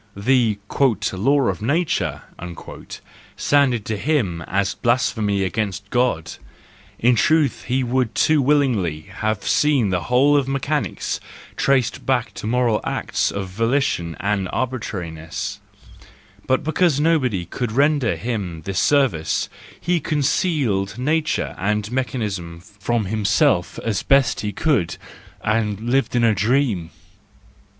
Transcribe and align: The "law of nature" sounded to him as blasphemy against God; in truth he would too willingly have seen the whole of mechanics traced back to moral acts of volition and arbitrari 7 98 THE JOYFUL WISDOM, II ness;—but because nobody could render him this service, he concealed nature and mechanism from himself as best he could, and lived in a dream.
The 0.17 0.57
"law 1.13 1.41
of 1.41 1.61
nature" 1.61 2.23
sounded 3.37 3.85
to 3.85 3.97
him 3.97 4.41
as 4.47 4.73
blasphemy 4.73 5.43
against 5.43 5.91
God; 5.91 6.31
in 6.97 7.13
truth 7.13 7.65
he 7.65 7.83
would 7.83 8.15
too 8.15 8.41
willingly 8.41 9.01
have 9.17 9.43
seen 9.47 9.91
the 9.91 10.01
whole 10.05 10.35
of 10.35 10.47
mechanics 10.47 11.19
traced 11.55 12.03
back 12.03 12.33
to 12.33 12.47
moral 12.47 12.81
acts 12.83 13.29
of 13.29 13.49
volition 13.49 14.17
and 14.19 14.47
arbitrari 14.47 15.09
7 15.11 15.13
98 15.13 15.13
THE 15.13 15.19
JOYFUL 15.19 15.19
WISDOM, 15.19 15.19
II 15.19 15.21
ness;—but 16.47 16.63
because 16.63 16.99
nobody 16.99 17.45
could 17.45 17.71
render 17.71 18.15
him 18.15 18.63
this 18.63 18.79
service, 18.79 19.49
he 19.79 19.99
concealed 19.99 20.97
nature 20.97 21.53
and 21.59 21.91
mechanism 21.91 22.61
from 22.79 23.05
himself 23.05 23.77
as 23.83 24.01
best 24.01 24.39
he 24.41 24.51
could, 24.51 24.97
and 25.43 25.79
lived 25.79 26.15
in 26.15 26.23
a 26.23 26.33
dream. 26.33 26.89